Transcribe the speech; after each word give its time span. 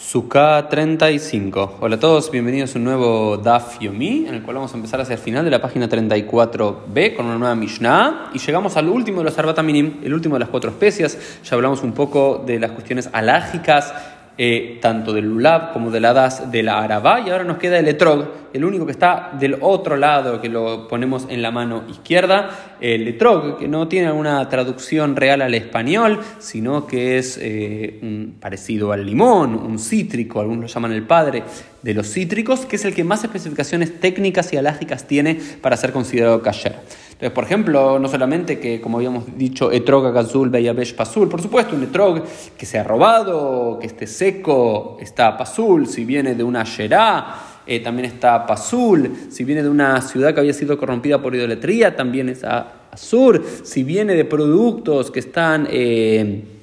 Sukkah 0.00 0.66
35. 0.70 1.76
Hola 1.78 1.96
a 1.96 2.00
todos, 2.00 2.30
bienvenidos 2.30 2.74
a 2.74 2.78
un 2.78 2.84
nuevo 2.84 3.36
Daf 3.36 3.78
Yomi, 3.80 4.24
en 4.26 4.34
el 4.34 4.42
cual 4.42 4.56
vamos 4.56 4.72
a 4.72 4.76
empezar 4.76 4.98
hacia 4.98 5.12
el 5.12 5.20
final 5.20 5.44
de 5.44 5.50
la 5.50 5.60
página 5.60 5.90
34b 5.90 7.14
con 7.14 7.26
una 7.26 7.36
nueva 7.36 7.54
Mishnah. 7.54 8.30
Y 8.32 8.38
llegamos 8.38 8.78
al 8.78 8.88
último 8.88 9.18
de 9.18 9.24
los 9.24 9.38
Arbata 9.38 9.60
el 9.60 10.14
último 10.14 10.36
de 10.36 10.40
las 10.40 10.48
cuatro 10.48 10.70
especias. 10.70 11.18
Ya 11.44 11.54
hablamos 11.54 11.82
un 11.82 11.92
poco 11.92 12.42
de 12.46 12.58
las 12.58 12.70
cuestiones 12.70 13.10
alágicas 13.12 13.92
eh, 14.42 14.78
tanto 14.80 15.12
del 15.12 15.26
Lulab 15.26 15.74
como 15.74 15.90
de 15.90 16.00
la 16.00 16.14
Das 16.14 16.50
de 16.50 16.62
la 16.62 16.82
Arabá, 16.82 17.20
y 17.20 17.28
ahora 17.28 17.44
nos 17.44 17.58
queda 17.58 17.78
el 17.78 17.86
Etrog, 17.88 18.24
el 18.54 18.64
único 18.64 18.86
que 18.86 18.92
está 18.92 19.32
del 19.38 19.58
otro 19.60 19.98
lado, 19.98 20.40
que 20.40 20.48
lo 20.48 20.88
ponemos 20.88 21.26
en 21.28 21.42
la 21.42 21.50
mano 21.50 21.84
izquierda, 21.90 22.76
el 22.80 23.06
Etrog, 23.06 23.58
que 23.58 23.68
no 23.68 23.86
tiene 23.86 24.06
alguna 24.06 24.48
traducción 24.48 25.14
real 25.14 25.42
al 25.42 25.52
español, 25.52 26.20
sino 26.38 26.86
que 26.86 27.18
es 27.18 27.38
eh, 27.38 28.30
parecido 28.40 28.92
al 28.92 29.04
limón, 29.04 29.56
un 29.56 29.78
cítrico, 29.78 30.40
algunos 30.40 30.62
lo 30.62 30.68
llaman 30.68 30.92
el 30.92 31.02
padre 31.02 31.42
de 31.82 31.92
los 31.92 32.10
cítricos, 32.10 32.60
que 32.64 32.76
es 32.76 32.84
el 32.86 32.94
que 32.94 33.04
más 33.04 33.22
especificaciones 33.22 34.00
técnicas 34.00 34.54
y 34.54 34.56
alágicas 34.56 35.06
tiene 35.06 35.38
para 35.60 35.76
ser 35.76 35.92
considerado 35.92 36.40
kasher. 36.40 36.76
Entonces, 37.20 37.34
por 37.34 37.44
ejemplo, 37.44 37.98
no 37.98 38.08
solamente 38.08 38.58
que, 38.58 38.80
como 38.80 38.96
habíamos 38.96 39.36
dicho, 39.36 39.70
etrog 39.70 40.06
agazul 40.06 40.48
beyabesh 40.48 40.94
pasul, 40.94 41.28
por 41.28 41.42
supuesto, 41.42 41.76
un 41.76 41.82
etrog 41.82 42.22
que 42.56 42.64
se 42.64 42.78
ha 42.78 42.82
robado, 42.82 43.76
que 43.78 43.88
esté 43.88 44.06
seco, 44.06 44.96
está 44.98 45.36
pasul, 45.36 45.86
si 45.86 46.06
viene 46.06 46.34
de 46.34 46.42
una 46.42 46.64
yerá, 46.64 47.34
eh, 47.66 47.80
también 47.80 48.06
está 48.06 48.46
pasul, 48.46 49.12
si 49.28 49.44
viene 49.44 49.62
de 49.62 49.68
una 49.68 50.00
ciudad 50.00 50.32
que 50.32 50.40
había 50.40 50.54
sido 50.54 50.78
corrompida 50.78 51.20
por 51.20 51.34
idolatría, 51.34 51.94
también 51.94 52.30
es 52.30 52.42
azur, 52.42 53.44
si 53.64 53.82
viene 53.82 54.14
de 54.14 54.24
productos 54.24 55.10
que 55.10 55.20
están... 55.20 55.68
Eh, 55.70 56.59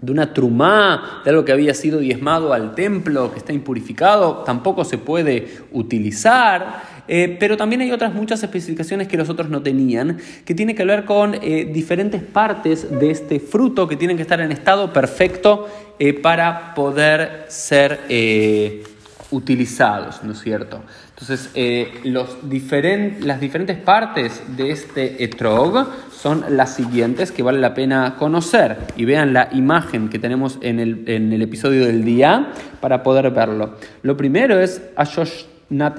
de 0.00 0.12
una 0.12 0.34
trumá, 0.34 1.22
de 1.24 1.30
algo 1.30 1.44
que 1.44 1.52
había 1.52 1.74
sido 1.74 1.98
diezmado 1.98 2.52
al 2.52 2.74
templo, 2.74 3.32
que 3.32 3.38
está 3.38 3.52
impurificado, 3.52 4.42
tampoco 4.44 4.84
se 4.84 4.98
puede 4.98 5.48
utilizar. 5.72 6.96
Eh, 7.08 7.36
pero 7.38 7.56
también 7.56 7.80
hay 7.82 7.92
otras 7.92 8.12
muchas 8.12 8.42
especificaciones 8.42 9.06
que 9.06 9.16
los 9.16 9.28
otros 9.28 9.48
no 9.48 9.62
tenían, 9.62 10.18
que 10.44 10.54
tiene 10.54 10.74
que 10.74 10.84
ver 10.84 11.04
con 11.04 11.36
eh, 11.40 11.70
diferentes 11.72 12.20
partes 12.20 12.98
de 12.98 13.10
este 13.10 13.38
fruto 13.38 13.86
que 13.86 13.96
tienen 13.96 14.16
que 14.16 14.22
estar 14.22 14.40
en 14.40 14.50
estado 14.50 14.92
perfecto 14.92 15.68
eh, 15.98 16.14
para 16.14 16.74
poder 16.74 17.46
ser 17.48 18.00
utilizados, 19.30 20.22
¿no 20.22 20.32
es 20.32 20.40
cierto? 20.40 20.82
Entonces, 21.10 21.50
los 22.04 22.36
las 23.20 23.40
diferentes 23.40 23.76
partes 23.78 24.42
de 24.56 24.70
este 24.70 25.24
etrog 25.24 25.88
son 26.12 26.44
las 26.50 26.74
siguientes 26.74 27.32
que 27.32 27.42
vale 27.42 27.58
la 27.58 27.74
pena 27.74 28.16
conocer 28.18 28.78
y 28.96 29.04
vean 29.04 29.32
la 29.32 29.48
imagen 29.52 30.08
que 30.08 30.18
tenemos 30.18 30.58
en 30.60 30.80
el, 30.80 31.04
en 31.08 31.32
el 31.32 31.42
episodio 31.42 31.86
del 31.86 32.04
día 32.04 32.52
para 32.80 33.02
poder 33.02 33.30
verlo. 33.30 33.76
Lo 34.02 34.16
primero 34.16 34.58
es 34.60 34.82
Ashosh 34.96 35.44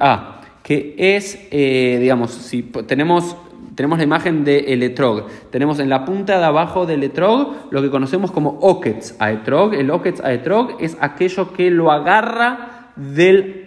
A 0.00 0.36
que 0.66 0.96
es, 0.98 1.38
eh, 1.52 1.96
digamos, 2.00 2.32
si 2.32 2.64
tenemos, 2.88 3.36
tenemos 3.76 3.98
la 3.98 4.04
imagen 4.04 4.42
de 4.42 4.72
el 4.72 4.82
etrog, 4.82 5.28
tenemos 5.52 5.78
en 5.78 5.88
la 5.88 6.04
punta 6.04 6.40
de 6.40 6.44
abajo 6.44 6.86
del 6.86 7.04
etrog 7.04 7.70
lo 7.70 7.82
que 7.82 7.88
conocemos 7.88 8.32
como 8.32 8.58
oketz 8.60 9.14
a 9.20 9.30
etrog. 9.30 9.74
El 9.74 9.92
oketz 9.92 10.20
a 10.24 10.32
etrog 10.32 10.76
es 10.80 10.96
aquello 11.00 11.52
que 11.52 11.70
lo 11.70 11.92
agarra 11.92 12.75
del, 12.96 13.66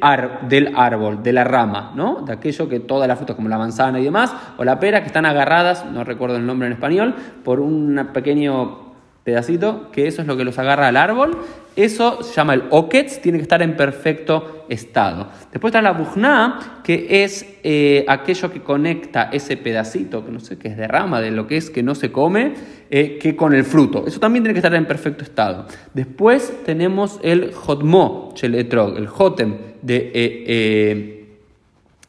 del 0.49 0.73
árbol, 0.75 1.23
de 1.23 1.33
la 1.33 1.43
rama, 1.43 1.93
¿no? 1.95 2.21
De 2.21 2.33
aquello 2.33 2.67
que 2.67 2.79
todas 2.79 3.07
las 3.07 3.17
frutas, 3.17 3.35
como 3.35 3.47
la 3.47 3.57
manzana 3.57 3.99
y 3.99 4.03
demás, 4.03 4.33
o 4.57 4.63
la 4.63 4.79
pera, 4.79 5.01
que 5.01 5.07
están 5.07 5.25
agarradas, 5.25 5.85
no 5.85 6.03
recuerdo 6.03 6.37
el 6.37 6.45
nombre 6.45 6.67
en 6.67 6.73
español, 6.73 7.15
por 7.43 7.59
un 7.59 8.09
pequeño 8.13 8.89
pedacito, 9.23 9.91
que 9.91 10.07
eso 10.07 10.21
es 10.21 10.27
lo 10.27 10.35
que 10.35 10.43
los 10.43 10.57
agarra 10.57 10.87
al 10.87 10.97
árbol, 10.97 11.37
eso 11.83 12.23
se 12.23 12.33
llama 12.33 12.53
el 12.53 12.63
oketz, 12.69 13.21
tiene 13.21 13.37
que 13.37 13.43
estar 13.43 13.61
en 13.61 13.75
perfecto 13.75 14.65
estado. 14.69 15.29
Después 15.51 15.71
está 15.71 15.81
la 15.81 15.91
bujna, 15.91 16.81
que 16.83 17.23
es 17.23 17.45
eh, 17.63 18.05
aquello 18.07 18.51
que 18.51 18.61
conecta 18.61 19.29
ese 19.31 19.57
pedacito, 19.57 20.25
que 20.25 20.31
no 20.31 20.39
sé 20.39 20.57
qué 20.57 20.69
es 20.69 20.77
de 20.77 20.87
rama, 20.87 21.21
de 21.21 21.31
lo 21.31 21.47
que 21.47 21.57
es 21.57 21.69
que 21.69 21.83
no 21.83 21.95
se 21.95 22.11
come, 22.11 22.53
eh, 22.89 23.17
que 23.19 23.35
con 23.35 23.53
el 23.53 23.63
fruto. 23.63 24.05
Eso 24.07 24.19
también 24.19 24.43
tiene 24.43 24.53
que 24.53 24.59
estar 24.59 24.73
en 24.75 24.85
perfecto 24.85 25.23
estado. 25.23 25.67
Después 25.93 26.53
tenemos 26.65 27.19
el 27.23 27.53
jotmo, 27.53 28.33
el 28.41 28.55
etrog, 28.55 28.97
el 28.97 29.07
jotem 29.07 29.55
de... 29.81 30.11
Eh, 30.13 31.15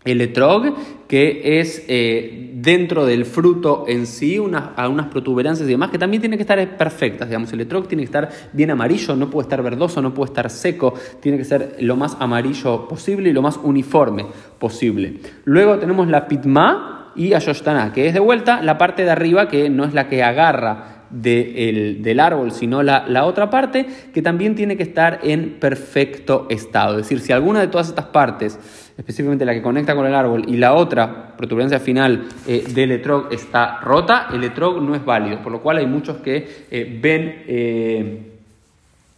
el 0.05 0.23
etrog, 0.23 0.75
que 1.11 1.59
es 1.59 1.85
eh, 1.89 2.53
dentro 2.55 3.05
del 3.05 3.25
fruto 3.25 3.85
en 3.89 4.07
sí, 4.07 4.39
unas, 4.39 4.79
unas 4.89 5.09
protuberancias 5.09 5.69
y 5.69 5.73
demás, 5.73 5.91
que 5.91 5.99
también 5.99 6.21
tienen 6.21 6.39
que 6.39 6.45
estar 6.45 6.77
perfectas. 6.77 7.27
Digamos, 7.27 7.53
el 7.53 7.63
etrog 7.63 7.89
tiene 7.89 8.03
que 8.03 8.07
estar 8.07 8.31
bien 8.53 8.71
amarillo, 8.71 9.17
no 9.17 9.29
puede 9.29 9.47
estar 9.47 9.61
verdoso, 9.61 10.01
no 10.01 10.15
puede 10.15 10.31
estar 10.31 10.49
seco, 10.49 10.95
tiene 11.19 11.37
que 11.37 11.45
ser 11.45 11.79
lo 11.81 11.97
más 11.97 12.17
amarillo 12.21 12.87
posible 12.87 13.31
y 13.31 13.33
lo 13.33 13.43
más 13.43 13.59
uniforme 13.61 14.25
posible. 14.61 15.17
Luego 15.47 15.81
tenemos 15.81 16.07
la 16.07 16.29
pitma 16.29 17.13
y 17.17 17.35
ayoshtana, 17.35 17.93
que 17.93 18.07
es 18.07 18.15
de 18.15 18.21
vuelta 18.21 18.63
la 18.63 18.79
parte 18.79 19.03
de 19.03 19.11
arriba 19.11 19.49
que 19.49 19.69
no 19.69 19.85
es 19.85 19.95
la 19.95 20.09
que 20.09 20.23
agarra 20.23 21.00
del 21.11 22.21
árbol, 22.21 22.53
sino 22.53 22.83
la, 22.83 23.05
la, 23.09 23.25
otra 23.25 23.51
parte, 23.51 23.87
que 24.15 24.23
también 24.23 24.55
tiene 24.55 24.77
que 24.77 24.85
estar 24.85 25.21
en 25.23 25.59
perfecto 25.61 26.47
estado. 26.51 26.99
Es 26.99 27.09
decir, 27.09 27.21
si 27.21 27.33
alguna 27.33 27.61
de 27.61 27.69
todas 27.69 27.89
estas 27.89 28.07
partes 28.07 28.59
específicamente 29.01 29.47
la 29.47 29.55
que 29.55 29.63
conecta 29.63 29.95
con 29.95 30.07
el 30.07 30.15
árbol, 30.15 30.45
y 30.47 30.59
la 30.59 30.75
otra, 30.75 31.35
protuberancia 31.35 31.81
final 31.81 32.29
eh, 32.47 32.65
del 32.69 32.93
etrog, 32.93 33.33
está 33.33 33.81
rota, 33.81 34.29
el 34.31 34.45
etrog 34.45 34.83
no 34.83 34.95
es 34.95 35.03
válido, 35.03 35.39
por 35.43 35.53
lo 35.53 35.63
cual 35.63 35.79
hay 35.79 35.87
muchos 35.87 36.19
que 36.19 36.67
eh, 36.71 36.99
ven, 37.01 37.45
eh, 37.47 38.33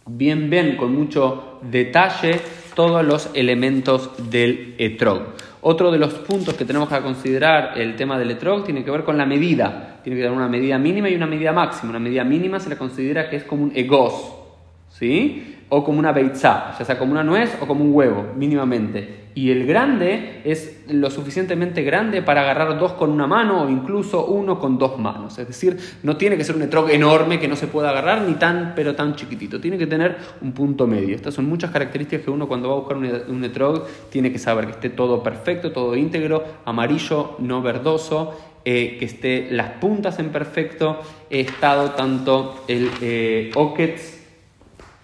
bien 0.05 0.49
ven 0.49 0.77
con 0.77 0.95
mucho 0.95 1.59
detalle 1.69 2.39
todos 2.75 3.05
los 3.05 3.29
elementos 3.33 4.09
del 4.29 4.75
etrog. 4.77 5.33
Otro 5.59 5.91
de 5.91 5.97
los 5.97 6.13
puntos 6.13 6.55
que 6.55 6.63
tenemos 6.63 6.87
que 6.87 7.01
considerar 7.01 7.77
el 7.77 7.97
tema 7.97 8.17
del 8.17 8.31
etrog 8.31 8.63
tiene 8.63 8.85
que 8.85 8.91
ver 8.91 9.03
con 9.03 9.17
la 9.17 9.25
medida. 9.25 9.92
Tiene 10.03 10.17
que 10.17 10.23
tener 10.23 10.37
una 10.37 10.49
medida 10.49 10.77
mínima 10.77 11.09
y 11.09 11.15
una 11.15 11.27
medida 11.27 11.51
máxima. 11.53 11.91
Una 11.91 11.99
medida 11.99 12.23
mínima 12.23 12.59
se 12.59 12.69
le 12.69 12.77
considera 12.77 13.29
que 13.29 13.37
es 13.37 13.43
como 13.43 13.63
un 13.63 13.71
egos, 13.75 14.35
¿sí? 14.89 15.65
O 15.69 15.83
como 15.83 15.99
una 15.99 16.11
beitzá, 16.11 16.75
ya 16.77 16.85
sea 16.85 16.99
como 16.99 17.13
una 17.13 17.23
nuez 17.23 17.57
o 17.61 17.65
como 17.65 17.83
un 17.83 17.93
huevo, 17.93 18.33
mínimamente. 18.35 19.23
Y 19.35 19.49
el 19.49 19.65
grande 19.65 20.41
es 20.43 20.83
lo 20.89 21.09
suficientemente 21.09 21.81
grande 21.81 22.21
para 22.21 22.41
agarrar 22.41 22.77
dos 22.77 22.93
con 22.93 23.09
una 23.09 23.25
mano 23.25 23.63
o 23.63 23.69
incluso 23.69 24.27
uno 24.27 24.59
con 24.59 24.77
dos 24.77 24.99
manos. 24.99 25.39
Es 25.39 25.47
decir, 25.47 25.77
no 26.03 26.17
tiene 26.17 26.37
que 26.37 26.43
ser 26.43 26.55
un 26.55 26.61
etrog 26.61 26.91
enorme 26.91 27.39
que 27.39 27.47
no 27.47 27.55
se 27.55 27.65
pueda 27.65 27.89
agarrar 27.89 28.21
ni 28.21 28.35
tan, 28.35 28.73
pero 28.75 28.93
tan 28.93 29.15
chiquitito. 29.15 29.59
Tiene 29.59 29.79
que 29.79 29.87
tener 29.87 30.17
un 30.41 30.51
punto 30.51 30.85
medio. 30.85 31.15
Estas 31.15 31.33
son 31.33 31.45
muchas 31.45 31.71
características 31.71 32.25
que 32.25 32.29
uno 32.29 32.47
cuando 32.47 32.69
va 32.69 32.75
a 32.75 32.77
buscar 32.79 32.97
un 32.97 33.43
etrog 33.43 33.87
tiene 34.11 34.31
que 34.31 34.37
saber 34.37 34.65
que 34.65 34.71
esté 34.73 34.89
todo 34.91 35.23
perfecto, 35.23 35.71
todo 35.71 35.95
íntegro, 35.95 36.43
amarillo, 36.65 37.35
no 37.39 37.63
verdoso, 37.63 38.37
eh, 38.65 38.97
que 38.97 39.05
esté 39.05 39.47
las 39.51 39.71
puntas 39.71 40.19
en 40.19 40.29
perfecto 40.29 41.01
estado, 41.29 41.91
tanto 41.91 42.63
el 42.67 42.89
eh, 43.01 43.51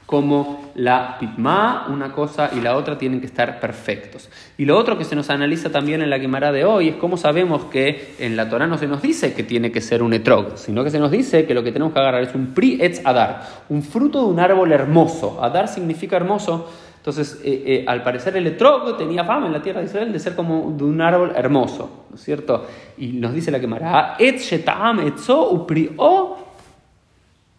como 0.09 0.72
la 0.74 1.20
pitma, 1.20 1.86
una 1.88 2.12
cosa 2.12 2.50
y 2.56 2.62
la 2.62 2.75
otra 2.75 2.97
tienen 2.97 3.20
que 3.20 3.28
estar 3.28 3.59
perfectos. 3.59 4.30
Y 4.58 4.66
lo 4.66 4.75
otro 4.75 4.97
que 4.97 5.03
se 5.03 5.16
nos 5.16 5.30
analiza 5.30 5.72
también 5.72 6.02
en 6.02 6.09
la 6.09 6.20
Gemara 6.20 6.52
de 6.52 6.66
hoy 6.66 6.88
es 6.90 6.96
cómo 6.96 7.16
sabemos 7.16 7.66
que 7.66 8.16
en 8.18 8.36
la 8.36 8.50
Torah 8.50 8.66
no 8.66 8.80
se 8.80 8.88
nos 8.88 9.03
dice 9.03 9.34
que 9.34 9.44
tiene 9.44 9.72
que 9.72 9.81
ser 9.81 10.02
un 10.02 10.14
etrog, 10.14 10.58
sino 10.58 10.84
que 10.84 10.90
se 10.90 10.97
nos 10.97 11.12
dice 11.12 11.46
que 11.46 11.53
lo 11.53 11.64
que 11.64 11.72
tenemos 11.72 11.94
que 11.94 12.00
agarrar 12.00 12.24
es 12.24 12.34
un 12.34 12.56
pri 12.56 12.80
etz 12.81 13.06
adar, 13.06 13.47
un 13.70 13.84
fruto 13.84 14.22
de 14.22 14.31
un 14.31 14.40
árbol 14.40 14.72
hermoso. 14.72 15.44
Adar 15.44 15.68
significa 15.68 16.16
hermoso. 16.16 16.68
Entonces, 17.00 17.40
eh, 17.46 17.64
eh, 17.66 17.86
al 17.88 18.04
parecer 18.04 18.36
el 18.36 18.46
etrog 18.46 18.98
tenía 18.98 19.24
fama 19.24 19.48
en 19.48 19.54
la 19.54 19.62
tierra 19.62 19.80
de 19.80 19.86
Israel 19.86 20.12
de 20.12 20.20
ser 20.20 20.36
como 20.36 20.76
de 20.78 20.84
un 20.84 21.00
árbol 21.00 21.32
hermoso, 21.34 22.06
¿no 22.10 22.16
es 22.16 22.22
cierto? 22.22 22.68
Y 22.98 23.14
nos 23.14 23.34
dice 23.34 23.52
la 23.52 23.60
Gemara, 23.60 24.16
et 24.20 24.38
shetam 24.38 25.00
etzo 25.00 25.50
upri 25.50 25.94
o 25.96 26.38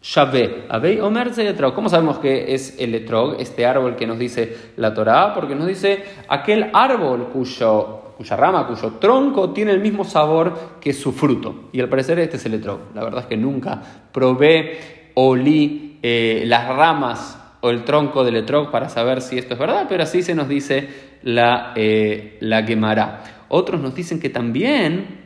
Shabé, 0.03 0.65
Abey 0.69 0.99
Omer. 0.99 1.31
¿Cómo 1.75 1.89
sabemos 1.89 2.19
que 2.19 2.53
es 2.53 2.75
el 2.79 2.93
etrog, 2.95 3.35
este 3.39 3.65
árbol 3.65 3.95
que 3.95 4.07
nos 4.07 4.17
dice 4.17 4.71
la 4.77 4.93
Torá? 4.93 5.33
Porque 5.33 5.55
nos 5.55 5.67
dice 5.67 6.03
aquel 6.27 6.69
árbol 6.73 7.29
cuyo, 7.31 8.13
cuya 8.17 8.35
rama, 8.35 8.67
cuyo 8.67 8.93
tronco 8.99 9.51
tiene 9.51 9.71
el 9.71 9.79
mismo 9.79 10.03
sabor 10.03 10.53
que 10.79 10.93
su 10.93 11.11
fruto. 11.11 11.69
Y 11.71 11.79
al 11.79 11.89
parecer 11.89 12.17
este 12.19 12.37
es 12.37 12.45
el 12.45 12.55
etrog. 12.55 12.79
La 12.95 13.03
verdad 13.03 13.21
es 13.21 13.25
que 13.27 13.37
nunca 13.37 13.81
probé, 14.11 15.11
olí 15.15 15.99
eh, 16.01 16.43
las 16.47 16.67
ramas 16.67 17.40
o 17.61 17.69
el 17.69 17.83
tronco 17.83 18.23
del 18.23 18.37
etrog 18.37 18.71
para 18.71 18.89
saber 18.89 19.21
si 19.21 19.37
esto 19.37 19.53
es 19.53 19.59
verdad, 19.59 19.85
pero 19.87 20.03
así 20.03 20.21
se 20.21 20.35
nos 20.35 20.49
dice 20.49 20.89
la, 21.23 21.73
eh, 21.75 22.37
la. 22.41 23.21
Otros 23.49 23.81
nos 23.81 23.95
dicen 23.95 24.19
que 24.19 24.29
también 24.29 25.19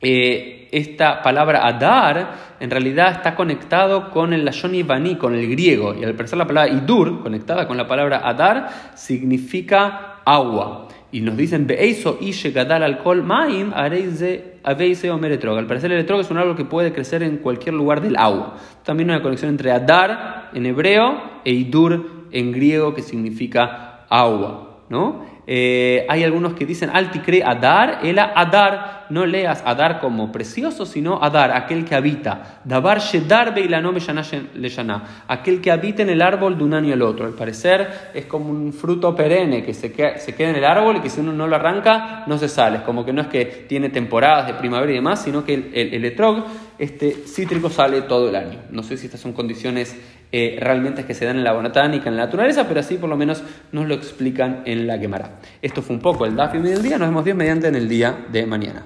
eh, 0.00 0.68
esta 0.70 1.22
palabra 1.22 1.66
adar 1.66 2.56
en 2.60 2.70
realidad 2.70 3.12
está 3.12 3.34
conectado 3.34 4.10
con 4.10 4.32
el 4.32 4.44
lashon 4.44 4.74
ibani, 4.74 5.16
con 5.16 5.34
el 5.34 5.48
griego, 5.48 5.94
y 5.94 6.04
al 6.04 6.14
parecer 6.14 6.38
la 6.38 6.46
palabra 6.46 6.72
idur, 6.72 7.22
conectada 7.22 7.66
con 7.66 7.76
la 7.76 7.86
palabra 7.86 8.20
adar, 8.24 8.92
significa 8.94 10.20
agua. 10.24 10.88
Y 11.10 11.22
nos 11.22 11.38
dicen, 11.38 11.66
Beeiso 11.66 12.18
ishe 12.20 12.50
gadal 12.50 12.82
alcohol 12.82 13.22
maim 13.22 13.72
areize 13.74 15.10
omer 15.10 15.32
etrog. 15.32 15.56
Al 15.56 15.66
parecer 15.66 15.90
el 15.90 16.00
etrog 16.00 16.20
es 16.20 16.30
un 16.30 16.36
árbol 16.36 16.54
que 16.54 16.66
puede 16.66 16.92
crecer 16.92 17.22
en 17.22 17.38
cualquier 17.38 17.74
lugar 17.74 18.02
del 18.02 18.16
agua. 18.16 18.56
También 18.84 19.08
hay 19.08 19.16
una 19.16 19.22
conexión 19.22 19.50
entre 19.50 19.72
adar 19.72 20.50
en 20.52 20.66
hebreo 20.66 21.27
e 21.44 21.52
idur 21.52 22.26
en 22.32 22.52
griego 22.52 22.94
que 22.94 23.02
significa 23.02 24.06
agua, 24.08 24.82
¿no? 24.88 25.38
Eh, 25.50 26.04
hay 26.10 26.24
algunos 26.24 26.52
que 26.52 26.66
dicen 26.66 26.90
alticre 26.92 27.42
adar, 27.42 28.00
ela 28.02 28.34
adar, 28.36 29.06
no 29.08 29.24
leas 29.24 29.62
adar 29.64 29.98
como 29.98 30.30
precioso, 30.30 30.84
sino 30.84 31.22
adar, 31.22 31.52
aquel 31.52 31.86
que 31.86 31.94
habita. 31.94 32.60
Dabar 32.64 33.00
shedar 33.00 33.54
leyana, 33.56 35.22
aquel 35.26 35.62
que 35.62 35.70
habita 35.70 36.02
en 36.02 36.10
el 36.10 36.20
árbol 36.20 36.58
de 36.58 36.64
un 36.64 36.74
año 36.74 36.92
al 36.92 37.00
otro. 37.00 37.24
Al 37.24 37.32
parecer 37.32 38.10
es 38.12 38.26
como 38.26 38.50
un 38.50 38.74
fruto 38.74 39.16
perenne 39.16 39.64
que 39.64 39.72
se 39.72 39.90
queda, 39.90 40.18
en 40.50 40.56
el 40.56 40.64
árbol 40.66 40.98
y 40.98 41.00
que 41.00 41.08
si 41.08 41.20
uno 41.20 41.32
no 41.32 41.46
lo 41.46 41.56
arranca 41.56 42.24
no 42.26 42.36
se 42.36 42.50
sale. 42.50 42.76
Es 42.76 42.82
como 42.82 43.06
que 43.06 43.14
no 43.14 43.22
es 43.22 43.28
que 43.28 43.46
tiene 43.46 43.88
temporadas 43.88 44.48
de 44.48 44.52
primavera 44.52 44.92
y 44.92 44.96
demás, 44.96 45.22
sino 45.22 45.46
que 45.46 45.54
el, 45.54 45.94
el, 45.94 46.04
etrog, 46.04 46.44
este 46.78 47.12
cítrico, 47.26 47.70
sale 47.70 48.02
todo 48.02 48.28
el 48.28 48.36
año. 48.36 48.60
No 48.70 48.82
sé 48.82 48.96
si 48.96 49.06
estas 49.06 49.20
son 49.20 49.32
condiciones 49.32 49.96
eh, 50.30 50.58
realmente 50.60 51.04
que 51.04 51.14
se 51.14 51.24
dan 51.24 51.38
en 51.38 51.44
la 51.44 51.52
botánica, 51.52 52.08
en 52.08 52.16
la 52.16 52.26
naturaleza, 52.26 52.68
pero 52.68 52.80
así 52.80 52.96
por 52.96 53.08
lo 53.08 53.16
menos 53.16 53.42
nos 53.72 53.86
lo 53.86 53.94
explican 53.94 54.62
en 54.66 54.86
la 54.86 54.98
Gemara. 54.98 55.40
Esto 55.62 55.82
fue 55.82 55.96
un 55.96 56.02
poco 56.02 56.26
el 56.26 56.36
Dafim 56.36 56.62
del 56.62 56.82
día, 56.82 56.98
nos 56.98 57.08
vemos 57.08 57.24
bien 57.24 57.36
mediante 57.36 57.68
en 57.68 57.74
el 57.74 57.88
día 57.88 58.26
de 58.30 58.46
mañana. 58.46 58.84